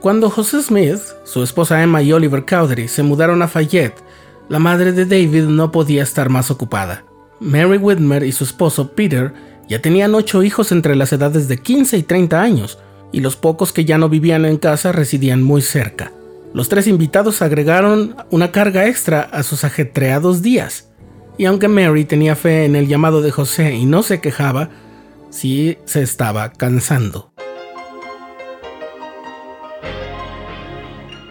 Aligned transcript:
Cuando 0.00 0.30
José 0.30 0.62
Smith, 0.62 1.00
su 1.24 1.42
esposa 1.42 1.82
Emma 1.82 2.02
y 2.02 2.12
Oliver 2.12 2.44
Cowdery 2.44 2.86
se 2.86 3.02
mudaron 3.02 3.42
a 3.42 3.48
Fayette, 3.48 4.00
la 4.48 4.60
madre 4.60 4.92
de 4.92 5.04
David 5.04 5.44
no 5.44 5.72
podía 5.72 6.04
estar 6.04 6.28
más 6.28 6.52
ocupada. 6.52 7.04
Mary 7.40 7.78
Whitmer 7.78 8.22
y 8.22 8.30
su 8.30 8.44
esposo 8.44 8.92
Peter 8.92 9.34
ya 9.68 9.82
tenían 9.82 10.14
ocho 10.14 10.44
hijos 10.44 10.70
entre 10.70 10.94
las 10.94 11.12
edades 11.12 11.48
de 11.48 11.58
15 11.58 11.98
y 11.98 12.02
30 12.04 12.40
años, 12.40 12.78
y 13.10 13.20
los 13.20 13.34
pocos 13.34 13.72
que 13.72 13.84
ya 13.84 13.98
no 13.98 14.08
vivían 14.08 14.44
en 14.44 14.58
casa 14.58 14.92
residían 14.92 15.42
muy 15.42 15.62
cerca. 15.62 16.12
Los 16.54 16.68
tres 16.68 16.86
invitados 16.86 17.42
agregaron 17.42 18.14
una 18.30 18.52
carga 18.52 18.86
extra 18.86 19.22
a 19.22 19.42
sus 19.42 19.64
ajetreados 19.64 20.42
días. 20.42 20.90
Y 21.36 21.44
aunque 21.44 21.66
Mary 21.66 22.04
tenía 22.04 22.36
fe 22.36 22.64
en 22.64 22.76
el 22.76 22.86
llamado 22.86 23.20
de 23.20 23.32
José 23.32 23.74
y 23.74 23.84
no 23.84 24.04
se 24.04 24.20
quejaba, 24.20 24.70
sí 25.30 25.76
se 25.84 26.02
estaba 26.02 26.52
cansando. 26.52 27.32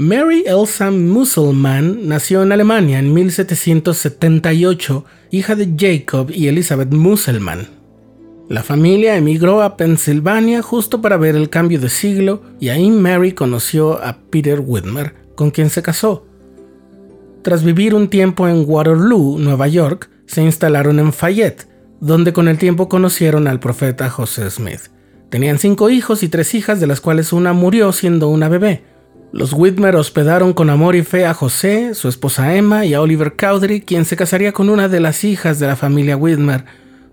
Mary 0.00 0.44
Elsa 0.46 0.90
Musselman 0.90 2.08
nació 2.08 2.42
en 2.42 2.52
Alemania 2.52 2.98
en 2.98 3.12
1778, 3.12 5.04
hija 5.30 5.54
de 5.54 5.74
Jacob 5.76 6.30
y 6.30 6.48
Elizabeth 6.48 6.90
Musselman. 6.90 7.68
La 8.48 8.62
familia 8.62 9.18
emigró 9.18 9.60
a 9.60 9.76
Pensilvania 9.76 10.62
justo 10.62 11.02
para 11.02 11.18
ver 11.18 11.36
el 11.36 11.50
cambio 11.50 11.78
de 11.78 11.90
siglo 11.90 12.40
y 12.58 12.70
ahí 12.70 12.90
Mary 12.90 13.32
conoció 13.32 14.02
a 14.02 14.16
Peter 14.30 14.62
Whitmer, 14.64 15.16
con 15.34 15.50
quien 15.50 15.68
se 15.68 15.82
casó. 15.82 16.24
Tras 17.42 17.62
vivir 17.62 17.94
un 17.94 18.08
tiempo 18.08 18.48
en 18.48 18.64
Waterloo, 18.66 19.38
Nueva 19.38 19.68
York, 19.68 20.08
se 20.24 20.42
instalaron 20.42 20.98
en 20.98 21.12
Fayette, 21.12 21.68
donde 22.00 22.32
con 22.32 22.48
el 22.48 22.56
tiempo 22.56 22.88
conocieron 22.88 23.46
al 23.46 23.60
profeta 23.60 24.08
José 24.08 24.50
Smith. 24.50 24.80
Tenían 25.28 25.58
cinco 25.58 25.90
hijos 25.90 26.22
y 26.22 26.30
tres 26.30 26.54
hijas, 26.54 26.80
de 26.80 26.86
las 26.86 27.02
cuales 27.02 27.34
una 27.34 27.52
murió 27.52 27.92
siendo 27.92 28.28
una 28.28 28.48
bebé. 28.48 28.82
Los 29.32 29.52
Whitmer 29.52 29.94
hospedaron 29.94 30.52
con 30.52 30.70
amor 30.70 30.96
y 30.96 31.02
fe 31.02 31.24
a 31.24 31.34
José, 31.34 31.94
su 31.94 32.08
esposa 32.08 32.56
Emma 32.56 32.84
y 32.84 32.94
a 32.94 33.00
Oliver 33.00 33.36
Cowdery, 33.36 33.80
quien 33.80 34.04
se 34.04 34.16
casaría 34.16 34.50
con 34.50 34.68
una 34.68 34.88
de 34.88 34.98
las 34.98 35.22
hijas 35.22 35.60
de 35.60 35.68
la 35.68 35.76
familia 35.76 36.16
Whitmer, 36.16 36.64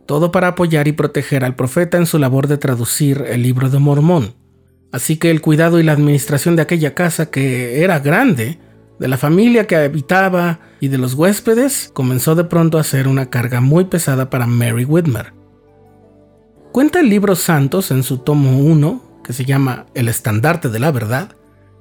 todo 0.08 0.32
para 0.32 0.48
apoyar 0.48 0.88
y 0.88 0.94
proteger 0.94 1.46
al 1.46 1.56
profeta 1.56 1.98
en 1.98 2.08
su 2.08 2.18
labor 2.18 2.48
de 2.48 2.58
traducir 2.58 3.24
el 3.28 3.44
libro 3.44 3.70
de 3.70 3.78
Mormón. 3.78 4.34
Así 4.92 5.18
que 5.18 5.30
el 5.30 5.42
cuidado 5.42 5.80
y 5.80 5.84
la 5.84 5.92
administración 5.92 6.56
de 6.56 6.64
aquella 6.64 6.96
casa, 6.96 7.30
que 7.30 7.84
era 7.84 8.00
grande, 8.00 8.58
de 9.00 9.08
la 9.08 9.18
familia 9.18 9.68
que 9.68 9.76
habitaba 9.76 10.60
y 10.80 10.88
de 10.88 10.98
los 10.98 11.14
huéspedes, 11.14 11.92
comenzó 11.94 12.34
de 12.34 12.46
pronto 12.46 12.80
a 12.80 12.84
ser 12.84 13.08
una 13.08 13.30
carga 13.30 13.62
muy 13.62 13.86
pesada 13.86 14.32
para 14.32 14.48
Mary 14.48 14.86
Whitmer. 14.86 15.34
Cuenta 16.72 17.00
el 17.00 17.10
libro 17.10 17.36
Santos 17.36 17.92
en 17.92 18.02
su 18.02 18.20
tomo 18.20 18.58
1, 18.58 19.22
que 19.24 19.34
se 19.34 19.46
llama 19.46 19.86
El 19.94 20.08
estandarte 20.08 20.70
de 20.70 20.80
la 20.80 20.92
verdad, 20.92 21.37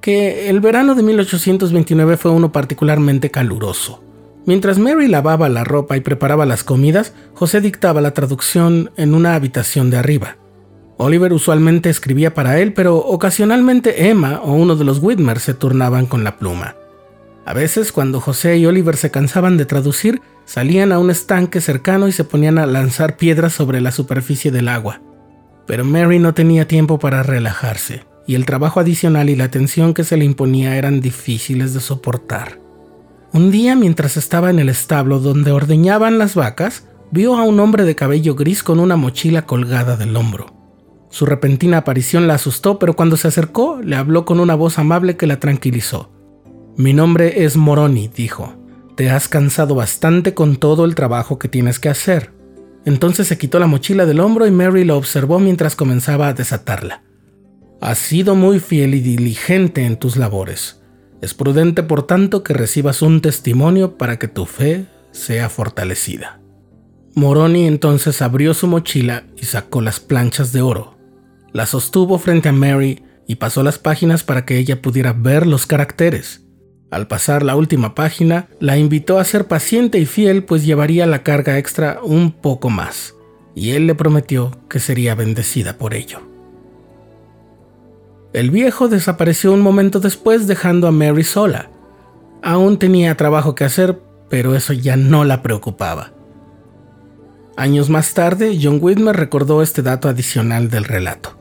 que 0.06 0.48
el 0.48 0.60
verano 0.60 0.94
de 0.94 1.02
1829 1.02 2.16
fue 2.16 2.30
uno 2.30 2.52
particularmente 2.52 3.32
caluroso. 3.32 4.04
Mientras 4.46 4.78
Mary 4.78 5.08
lavaba 5.08 5.48
la 5.48 5.64
ropa 5.64 5.96
y 5.96 6.00
preparaba 6.00 6.47
las 6.47 6.62
comidas, 6.62 7.12
José 7.34 7.60
dictaba 7.60 8.00
la 8.00 8.14
traducción 8.14 8.92
en 8.97 9.16
una 9.16 9.34
habitación 9.34 9.91
de 9.91 9.97
arriba. 9.97 10.36
Oliver 10.97 11.32
usualmente 11.32 11.91
escribía 11.91 12.34
para 12.34 12.60
él, 12.60 12.72
pero 12.72 12.98
ocasionalmente 12.98 14.08
Emma 14.08 14.41
o 14.44 14.53
uno 14.53 14.76
de 14.76 14.84
los 14.84 15.00
Whitmer 15.03 15.41
se 15.41 15.54
turnaban 15.54 16.06
con 16.06 16.22
la 16.22 16.36
pluma. 16.36 16.76
A 17.44 17.52
veces, 17.52 17.91
cuando 17.91 18.20
José 18.20 18.58
y 18.58 18.66
Oliver 18.66 18.97
se 18.97 19.10
cansaban 19.10 19.56
de 19.56 19.66
traducir, 19.66 20.22
salían 20.44 20.92
a 20.92 21.00
un 21.00 21.10
estanque 21.10 21.60
cercano 21.60 22.06
y 22.06 22.12
se 22.12 22.22
ponían 22.22 22.58
a 22.58 22.66
lanzar 22.66 23.16
piedras 23.16 23.54
sobre 23.54 23.81
la 23.81 23.91
superficie 23.91 24.52
del 24.52 24.69
agua. 24.69 25.00
Pero 25.66 25.84
Mary 25.84 26.20
no 26.20 26.32
tenía 26.32 26.69
tiempo 26.69 27.00
para 27.00 27.25
relajarse 27.25 28.04
y 28.26 28.34
el 28.34 28.47
trabajo 28.47 28.81
adicional 28.81 29.31
y 29.31 29.37
la 29.37 29.44
atención 29.44 29.94
que 29.94 30.04
se 30.04 30.16
le 30.16 30.25
imponía 30.25 30.76
eran 30.76 31.00
difíciles 31.00 31.75
de 31.75 31.81
soportar. 31.81 32.60
Un 33.32 33.50
día, 33.50 33.76
mientras 33.76 34.16
estaba 34.16 34.50
en 34.50 34.59
el 34.59 34.69
establo 34.69 35.20
donde 35.20 35.53
ordeñaban 35.53 36.19
las 36.19 36.34
vacas, 36.34 36.88
vio 37.10 37.37
a 37.37 37.42
un 37.42 37.60
hombre 37.60 37.84
de 37.84 37.94
cabello 37.94 38.34
gris 38.34 38.62
con 38.62 38.81
una 38.81 38.97
mochila 38.97 39.47
colgada 39.47 39.97
del 39.97 40.16
hombro. 40.16 40.54
Su 41.10 41.26
repentina 41.26 41.78
aparición 41.78 42.26
la 42.26 42.34
asustó, 42.34 42.78
pero 42.78 42.94
cuando 42.94 43.16
se 43.16 43.28
acercó, 43.28 43.81
le 43.82 43.97
habló 43.97 44.25
con 44.25 44.41
una 44.41 44.54
voz 44.54 44.78
amable 44.78 45.16
que 45.16 45.26
la 45.26 45.38
tranquilizó. 45.38 46.10
Mi 46.76 46.93
nombre 46.93 47.44
es 47.44 47.56
Moroni, 47.56 48.08
dijo. 48.08 48.54
Te 48.97 49.10
has 49.10 49.28
cansado 49.28 49.75
bastante 49.75 50.34
con 50.34 50.56
todo 50.56 50.84
el 50.84 50.94
trabajo 50.94 51.38
que 51.38 51.48
tienes 51.48 51.78
que 51.78 51.88
hacer. 51.88 52.32
Entonces 52.84 53.26
se 53.26 53.38
quitó 53.38 53.58
la 53.58 53.66
mochila 53.66 54.06
del 54.06 54.20
hombro 54.20 54.47
y 54.47 54.50
Mary 54.50 54.84
lo 54.84 54.97
observó 54.97 55.38
mientras 55.38 55.76
comenzaba 55.76 56.28
a 56.28 56.34
desatarla. 56.34 57.03
Has 57.86 57.98
sido 57.98 58.34
muy 58.34 58.58
fiel 58.58 58.97
y 58.97 59.00
diligente 59.00 59.86
en 59.86 59.97
tus 59.97 60.16
labores. 60.16 60.82
Es 61.22 61.34
prudente, 61.34 61.84
por 61.84 62.04
tanto, 62.04 62.42
que 62.42 62.52
recibas 62.52 63.00
un 63.00 63.20
testimonio 63.20 63.97
para 63.97 64.19
que 64.19 64.26
tu 64.26 64.44
fe 64.44 64.86
sea 65.12 65.48
fortalecida. 65.48 66.41
Moroni 67.14 67.64
entonces 67.69 68.22
abrió 68.22 68.54
su 68.54 68.66
mochila 68.66 69.22
y 69.36 69.44
sacó 69.44 69.82
las 69.82 70.00
planchas 70.00 70.52
de 70.52 70.62
oro. 70.62 70.98
Las 71.52 71.69
sostuvo 71.69 72.19
frente 72.19 72.48
a 72.48 72.52
Mary 72.52 73.04
y 73.28 73.36
pasó 73.36 73.62
las 73.62 73.78
páginas 73.78 74.25
para 74.25 74.44
que 74.44 74.58
ella 74.58 74.82
pudiera 74.82 75.12
ver 75.12 75.46
los 75.46 75.64
caracteres. 75.64 76.44
Al 76.91 77.06
pasar 77.06 77.44
la 77.44 77.54
última 77.54 77.94
página, 77.94 78.48
la 78.58 78.76
invitó 78.76 79.20
a 79.20 79.25
ser 79.25 79.46
paciente 79.46 80.00
y 80.00 80.06
fiel, 80.06 80.42
pues 80.42 80.66
llevaría 80.66 81.06
la 81.06 81.22
carga 81.22 81.56
extra 81.56 82.00
un 82.02 82.32
poco 82.32 82.69
más, 82.69 83.14
y 83.54 83.70
él 83.70 83.86
le 83.86 83.94
prometió 83.94 84.50
que 84.69 84.80
sería 84.80 85.14
bendecida 85.14 85.78
por 85.78 85.94
ello. 85.94 86.35
El 88.36 88.50
viejo 88.50 88.88
desapareció 88.88 89.50
un 89.50 89.62
momento 89.62 89.98
después 89.98 90.47
dejando 90.47 90.86
a 90.86 90.92
Mary 90.92 91.24
sola. 91.24 91.70
Aún 92.42 92.78
tenía 92.78 93.16
trabajo 93.16 93.54
que 93.54 93.64
hacer, 93.64 93.98
pero 94.28 94.54
eso 94.54 94.74
ya 94.74 94.94
no 94.94 95.24
la 95.24 95.42
preocupaba. 95.42 96.12
Años 97.56 97.88
más 97.88 98.12
tarde, 98.12 98.58
John 98.62 98.78
Whitmer 98.82 99.16
recordó 99.16 99.62
este 99.62 99.80
dato 99.80 100.10
adicional 100.10 100.69
del 100.69 100.84
relato. 100.84 101.38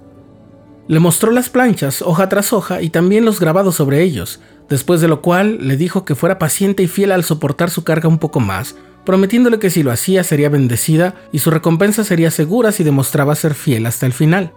Le 0.88 1.01
mostró 1.01 1.31
las 1.31 1.50
planchas, 1.50 2.01
hoja 2.01 2.29
tras 2.29 2.53
hoja, 2.53 2.81
y 2.81 2.89
también 2.91 3.25
los 3.25 3.41
grabados 3.41 3.75
sobre 3.75 4.01
ellos, 4.01 4.39
después 4.69 5.01
de 5.01 5.09
lo 5.09 5.22
cual 5.22 5.67
le 5.67 5.75
dijo 5.75 6.05
que 6.05 6.16
fuera 6.16 6.39
paciente 6.39 6.81
y 6.81 6.88
fiel 6.88 7.11
al 7.11 7.25
soportar 7.25 7.72
su 7.72 7.84
carga 7.84 8.07
un 8.07 8.19
poco 8.19 8.39
más, 8.39 8.78
prometiéndole 9.05 9.59
que 9.59 9.69
si 9.69 9.84
lo 9.84 9.91
hacía 9.91 10.23
sería 10.23 10.47
bendecida 10.47 11.16
y 11.34 11.39
su 11.39 11.51
recompensa 11.51 12.05
sería 12.05 12.31
segura 12.31 12.72
si 12.72 12.85
demostraba 12.85 13.35
ser 13.35 13.53
fiel 13.53 13.85
hasta 13.85 14.05
el 14.05 14.13
final. 14.13 14.53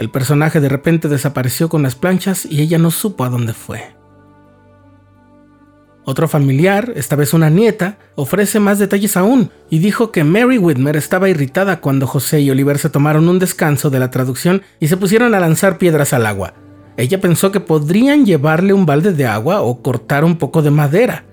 El 0.00 0.08
personaje 0.08 0.62
de 0.62 0.70
repente 0.70 1.08
desapareció 1.08 1.68
con 1.68 1.82
las 1.82 1.94
planchas 1.94 2.46
y 2.46 2.62
ella 2.62 2.78
no 2.78 2.90
supo 2.90 3.22
a 3.22 3.28
dónde 3.28 3.52
fue. 3.52 3.94
Otro 6.06 6.26
familiar, 6.26 6.94
esta 6.96 7.16
vez 7.16 7.34
una 7.34 7.50
nieta, 7.50 7.98
ofrece 8.14 8.60
más 8.60 8.78
detalles 8.78 9.18
aún 9.18 9.50
y 9.68 9.78
dijo 9.78 10.10
que 10.10 10.24
Mary 10.24 10.56
Whitmer 10.56 10.96
estaba 10.96 11.28
irritada 11.28 11.82
cuando 11.82 12.06
José 12.06 12.40
y 12.40 12.50
Oliver 12.50 12.78
se 12.78 12.88
tomaron 12.88 13.28
un 13.28 13.38
descanso 13.38 13.90
de 13.90 13.98
la 13.98 14.10
traducción 14.10 14.62
y 14.78 14.88
se 14.88 14.96
pusieron 14.96 15.34
a 15.34 15.40
lanzar 15.40 15.76
piedras 15.76 16.14
al 16.14 16.24
agua. 16.24 16.54
Ella 16.96 17.20
pensó 17.20 17.52
que 17.52 17.60
podrían 17.60 18.24
llevarle 18.24 18.72
un 18.72 18.86
balde 18.86 19.12
de 19.12 19.26
agua 19.26 19.60
o 19.60 19.82
cortar 19.82 20.24
un 20.24 20.38
poco 20.38 20.62
de 20.62 20.70
madera. 20.70 21.26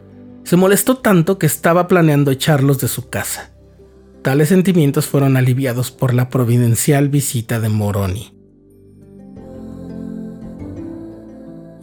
Se 0.43 0.57
molestó 0.57 0.97
tanto 0.97 1.39
que 1.39 1.45
estaba 1.45 1.87
planeando 1.87 2.31
echarlos 2.31 2.79
de 2.79 2.89
su 2.89 3.07
casa. 3.07 3.51
Tales 4.23 4.49
sentimientos 4.49 5.05
fueron 5.05 5.37
aliviados 5.37 5.89
por 5.91 6.13
la 6.13 6.29
providencial 6.29 7.07
visita 7.07 7.61
de 7.61 7.69
Moroni. 7.69 8.36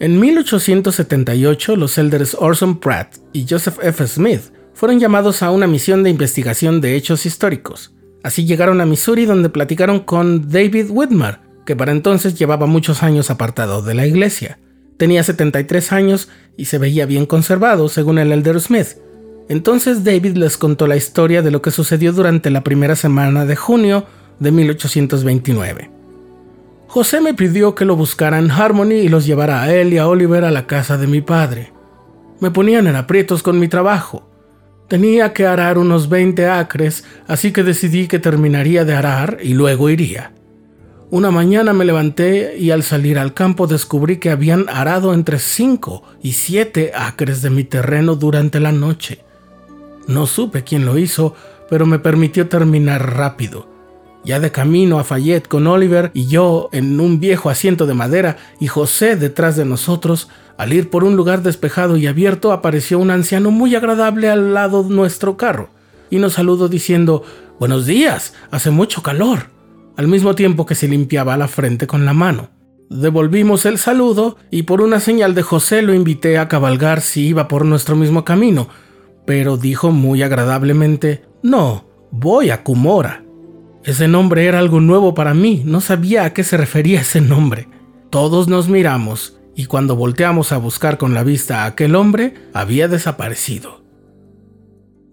En 0.05 0.19
1878, 0.19 1.75
los 1.77 1.97
elders 1.97 2.37
Orson 2.39 2.79
Pratt 2.79 3.15
y 3.33 3.47
Joseph 3.49 3.79
F. 3.81 4.05
Smith 4.05 4.41
fueron 4.75 4.99
llamados 4.99 5.41
a 5.41 5.49
una 5.49 5.65
misión 5.65 6.03
de 6.03 6.11
investigación 6.11 6.79
de 6.79 6.95
hechos 6.95 7.25
históricos. 7.25 7.91
Así 8.21 8.45
llegaron 8.45 8.81
a 8.81 8.85
Missouri 8.85 9.25
donde 9.25 9.49
platicaron 9.49 10.01
con 10.01 10.47
David 10.47 10.91
Whitmer, 10.91 11.39
que 11.65 11.75
para 11.75 11.91
entonces 11.91 12.37
llevaba 12.37 12.67
muchos 12.67 13.01
años 13.01 13.31
apartado 13.31 13.81
de 13.81 13.95
la 13.95 14.05
iglesia. 14.05 14.59
Tenía 14.97 15.23
73 15.23 15.91
años 15.91 16.29
y 16.55 16.65
se 16.65 16.77
veía 16.77 17.07
bien 17.07 17.25
conservado, 17.25 17.89
según 17.89 18.19
el 18.19 18.31
elder 18.31 18.61
Smith. 18.61 18.99
Entonces 19.49 20.03
David 20.03 20.37
les 20.37 20.57
contó 20.57 20.85
la 20.85 20.97
historia 20.97 21.41
de 21.41 21.49
lo 21.49 21.63
que 21.63 21.71
sucedió 21.71 22.13
durante 22.13 22.51
la 22.51 22.63
primera 22.63 22.95
semana 22.95 23.47
de 23.47 23.55
junio 23.55 24.05
de 24.39 24.51
1829. 24.51 25.94
José 26.95 27.19
me 27.19 27.33
pidió 27.33 27.75
que 27.75 27.83
lo 27.83 27.97
buscara 27.97 28.39
en 28.39 28.49
Harmony 28.49 28.93
y 28.93 29.09
los 29.09 29.25
llevara 29.25 29.61
a 29.61 29.73
él 29.75 29.91
y 29.91 29.97
a 29.97 30.07
Oliver 30.07 30.45
a 30.45 30.49
la 30.49 30.65
casa 30.65 30.97
de 30.97 31.07
mi 31.07 31.19
padre. 31.19 31.73
Me 32.39 32.51
ponían 32.51 32.87
en 32.87 32.95
aprietos 32.95 33.43
con 33.43 33.59
mi 33.59 33.67
trabajo. 33.67 34.29
Tenía 34.87 35.33
que 35.33 35.45
arar 35.45 35.77
unos 35.77 36.07
20 36.07 36.47
acres, 36.47 37.03
así 37.27 37.51
que 37.51 37.63
decidí 37.63 38.07
que 38.07 38.19
terminaría 38.19 38.85
de 38.85 38.95
arar 38.95 39.39
y 39.43 39.55
luego 39.55 39.89
iría. 39.89 40.31
Una 41.09 41.31
mañana 41.31 41.73
me 41.73 41.83
levanté 41.83 42.55
y 42.57 42.71
al 42.71 42.81
salir 42.81 43.19
al 43.19 43.33
campo 43.33 43.67
descubrí 43.67 44.15
que 44.15 44.29
habían 44.31 44.69
arado 44.69 45.13
entre 45.13 45.39
5 45.39 46.01
y 46.21 46.31
7 46.31 46.93
acres 46.95 47.41
de 47.41 47.49
mi 47.49 47.65
terreno 47.65 48.15
durante 48.15 48.61
la 48.61 48.71
noche. 48.71 49.19
No 50.07 50.27
supe 50.27 50.63
quién 50.63 50.85
lo 50.85 50.97
hizo, 50.97 51.35
pero 51.69 51.85
me 51.85 51.99
permitió 51.99 52.47
terminar 52.47 53.17
rápido. 53.17 53.74
Ya 54.25 54.39
de 54.39 54.51
camino 54.51 54.97
a 54.97 55.03
Fayette 55.03 55.47
con 55.47 55.67
Oliver 55.67 56.09
y 56.15 56.25
yo 56.25 56.69
en 56.71 56.99
un 56.99 57.19
viejo 57.19 57.51
asiento 57.51 57.85
de 57.85 57.93
madera 57.93 58.37
y 58.59 58.65
José 58.65 59.15
detrás 59.15 59.55
de 59.55 59.65
nosotros, 59.65 60.29
al 60.57 60.73
ir 60.73 60.89
por 60.89 61.03
un 61.03 61.15
lugar 61.15 61.43
despejado 61.43 61.95
y 61.95 62.07
abierto 62.07 62.51
apareció 62.51 62.97
un 62.97 63.11
anciano 63.11 63.51
muy 63.51 63.75
agradable 63.75 64.29
al 64.29 64.55
lado 64.55 64.81
de 64.81 64.95
nuestro 64.95 65.37
carro 65.37 65.69
y 66.09 66.17
nos 66.17 66.33
saludó 66.33 66.67
diciendo 66.67 67.23
Buenos 67.59 67.85
días, 67.85 68.33
hace 68.49 68.71
mucho 68.71 69.03
calor, 69.03 69.51
al 69.95 70.07
mismo 70.07 70.33
tiempo 70.33 70.65
que 70.65 70.73
se 70.73 70.87
limpiaba 70.87 71.37
la 71.37 71.47
frente 71.47 71.85
con 71.85 72.03
la 72.03 72.13
mano. 72.13 72.49
Devolvimos 72.89 73.67
el 73.67 73.77
saludo 73.77 74.37
y 74.49 74.63
por 74.63 74.81
una 74.81 74.99
señal 74.99 75.35
de 75.35 75.43
José 75.43 75.83
lo 75.83 75.93
invité 75.93 76.39
a 76.39 76.47
cabalgar 76.47 77.01
si 77.01 77.27
iba 77.27 77.47
por 77.47 77.63
nuestro 77.63 77.95
mismo 77.95 78.25
camino, 78.25 78.69
pero 79.25 79.55
dijo 79.57 79.91
muy 79.91 80.23
agradablemente 80.23 81.25
No, 81.43 81.85
voy 82.11 82.49
a 82.49 82.63
Cumora. 82.63 83.24
Ese 83.85 84.07
nombre 84.07 84.47
era 84.47 84.57
algo 84.57 84.79
nuevo 84.81 85.13
para 85.13 85.35
mí, 85.35 85.61
no 85.63 85.79
sabía 85.79 86.25
a 86.25 86.33
qué 86.33 86.43
se 86.43 86.57
refería 86.57 87.01
ese 87.01 87.21
nombre. 87.21 87.67
Todos 88.09 88.47
nos 88.47 88.67
miramos 88.67 89.37
y 89.55 89.67
cuando 89.67 89.95
volteamos 89.95 90.51
a 90.51 90.57
buscar 90.57 90.97
con 90.97 91.13
la 91.13 91.23
vista 91.23 91.61
a 91.61 91.65
aquel 91.67 91.93
hombre, 91.93 92.33
había 92.51 92.87
desaparecido. 92.87 93.83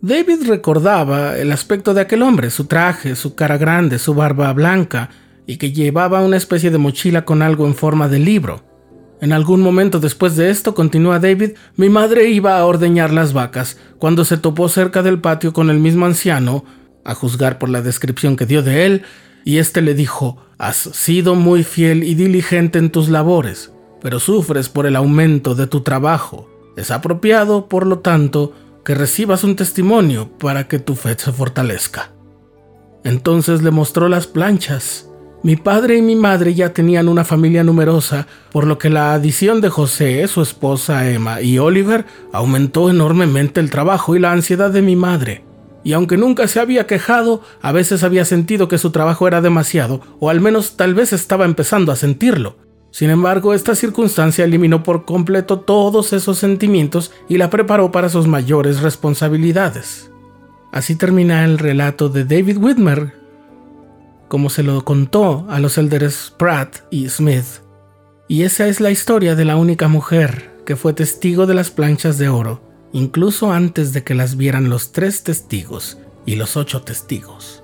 David 0.01 0.47
recordaba 0.47 1.37
el 1.37 1.53
aspecto 1.53 1.93
de 1.93 2.01
aquel 2.01 2.23
hombre, 2.23 2.49
su 2.49 2.65
traje, 2.65 3.15
su 3.15 3.35
cara 3.35 3.59
grande, 3.59 3.99
su 3.99 4.15
barba 4.15 4.51
blanca, 4.55 5.11
y 5.47 5.59
que 5.59 5.73
llevaba 5.73 6.23
una 6.23 6.39
especie 6.39 6.71
de 6.71 6.79
mochila 6.79 7.27
con 7.27 7.43
algo 7.43 7.67
en 7.67 7.75
forma 7.75 8.09
de 8.09 8.21
libro. 8.21 8.65
En 9.21 9.35
algún 9.35 9.61
momento 9.61 10.01
después 10.01 10.35
de 10.35 10.49
esto, 10.49 10.75
continúa 10.75 11.21
David, 11.21 11.53
mi 11.77 11.91
madre 11.91 12.31
iba 12.31 12.59
a 12.59 12.65
ordeñar 12.65 13.13
las 13.13 13.35
vacas, 13.35 13.77
cuando 13.99 14.25
se 14.25 14.39
topó 14.39 14.71
cerca 14.71 15.03
del 15.03 15.21
patio 15.21 15.53
con 15.53 15.69
el 15.69 15.79
mismo 15.79 16.07
anciano, 16.07 16.65
a 17.05 17.15
juzgar 17.15 17.59
por 17.59 17.69
la 17.69 17.83
descripción 17.83 18.37
que 18.37 18.47
dio 18.47 18.63
de 18.63 18.87
él, 18.87 19.03
y 19.45 19.59
éste 19.59 19.83
le 19.83 19.95
dijo, 19.95 20.39
Has 20.63 20.77
sido 20.77 21.35
muy 21.35 21.65
fiel 21.65 22.05
y 22.05 22.15
diligente 22.15 22.79
en 22.79 22.91
tus 22.91 23.09
labores, 23.09 23.73
pero 24.01 24.21
sufres 24.21 24.69
por 24.69 24.87
el 24.87 24.95
aumento 24.95 25.57
de 25.57 25.67
tu 25.67 25.81
trabajo. 25.81 26.49
Es 26.77 26.93
apropiado, 26.93 27.67
por 27.67 27.85
lo 27.85 27.99
tanto, 27.99 28.53
que 28.85 28.95
recibas 28.95 29.43
un 29.43 29.57
testimonio 29.57 30.31
para 30.39 30.69
que 30.69 30.79
tu 30.79 30.95
fe 30.95 31.17
se 31.19 31.33
fortalezca. 31.33 32.13
Entonces 33.03 33.63
le 33.63 33.73
mostró 33.73 34.09
las 34.09 34.29
planchas. 34.29 35.09
Mi 35.43 35.57
padre 35.57 35.97
y 35.97 36.03
mi 36.03 36.15
madre 36.15 36.55
ya 36.55 36.73
tenían 36.73 37.09
una 37.09 37.25
familia 37.25 37.65
numerosa, 37.65 38.29
por 38.53 38.65
lo 38.65 38.79
que 38.79 38.89
la 38.89 39.15
adición 39.15 39.61
de 39.61 39.69
José, 39.69 40.29
su 40.29 40.43
esposa 40.43 41.11
Emma 41.11 41.43
y 41.43 41.59
Oliver 41.59 42.07
aumentó 42.33 42.89
enormemente 42.89 43.59
el 43.59 43.71
trabajo 43.71 44.15
y 44.15 44.21
la 44.21 44.31
ansiedad 44.31 44.71
de 44.71 44.83
mi 44.83 44.95
madre. 44.95 45.45
Y 45.85 45.95
aunque 45.95 46.17
nunca 46.17 46.47
se 46.47 46.61
había 46.61 46.87
quejado, 46.87 47.43
a 47.61 47.73
veces 47.73 48.05
había 48.05 48.25
sentido 48.25 48.69
que 48.69 48.79
su 48.79 48.91
trabajo 48.91 49.27
era 49.27 49.41
demasiado, 49.41 50.01
o 50.21 50.31
al 50.31 50.41
menos 50.41 50.77
tal 50.77 50.95
vez 50.95 51.13
estaba 51.13 51.45
empezando 51.45 51.91
a 51.91 51.97
sentirlo. 51.97 52.57
Sin 52.93 53.11
embargo, 53.11 53.55
esta 53.55 53.75
circunstancia 53.75 54.45
eliminó 54.45 54.83
por 54.83 55.05
completo 55.05 55.61
todos 55.61 56.13
esos 56.13 56.39
sentimientos 56.39 57.11
y 57.29 57.39
la 57.39 57.49
preparó 57.49 57.91
para 57.91 58.11
sus 58.11 58.27
mayores 58.27 58.83
responsabilidades. 58.83 60.11
Así 60.73 60.95
termina 60.95 61.45
el 61.45 61.59
relato 61.59 62.09
de 62.09 62.25
David 62.25 62.59
Whitmer, 62.59 63.15
como 64.29 64.51
se 64.51 64.63
lo 64.63 64.85
contó 64.85 65.47
a 65.51 65.59
los 65.59 65.79
elders 65.79 66.35
Pratt 66.39 66.77
y 66.91 67.09
Smith. 67.09 67.63
Y 68.29 68.45
esa 68.45 68.69
es 68.69 68.81
la 68.81 68.91
historia 68.91 69.35
de 69.35 69.45
la 69.45 69.57
única 69.57 69.89
mujer 69.89 70.53
que 70.65 70.77
fue 70.77 70.93
testigo 70.93 71.47
de 71.47 71.55
las 71.55 71.71
planchas 71.71 72.19
de 72.19 72.29
oro, 72.29 72.63
incluso 72.93 73.53
antes 73.53 73.93
de 73.93 74.05
que 74.05 74.15
las 74.15 74.37
vieran 74.37 74.69
los 74.69 74.93
tres 74.93 75.23
testigos 75.23 75.99
y 76.27 76.37
los 76.37 76.57
ocho 76.57 76.83
testigos. 76.83 77.62